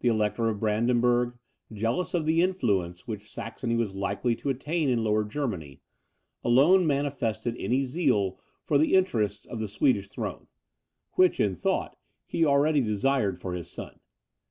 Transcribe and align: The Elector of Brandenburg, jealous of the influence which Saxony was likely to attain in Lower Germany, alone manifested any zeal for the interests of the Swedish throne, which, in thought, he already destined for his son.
The 0.00 0.08
Elector 0.08 0.50
of 0.50 0.60
Brandenburg, 0.60 1.38
jealous 1.72 2.12
of 2.12 2.26
the 2.26 2.42
influence 2.42 3.08
which 3.08 3.30
Saxony 3.32 3.74
was 3.76 3.94
likely 3.94 4.36
to 4.36 4.50
attain 4.50 4.90
in 4.90 5.02
Lower 5.02 5.24
Germany, 5.24 5.80
alone 6.44 6.86
manifested 6.86 7.56
any 7.58 7.82
zeal 7.82 8.38
for 8.62 8.76
the 8.76 8.92
interests 8.94 9.46
of 9.46 9.60
the 9.60 9.68
Swedish 9.68 10.10
throne, 10.10 10.48
which, 11.12 11.40
in 11.40 11.56
thought, 11.56 11.96
he 12.26 12.44
already 12.44 12.82
destined 12.82 13.40
for 13.40 13.54
his 13.54 13.70
son. 13.70 14.00